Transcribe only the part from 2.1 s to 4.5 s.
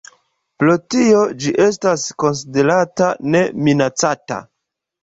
konsiderata Ne Minacata.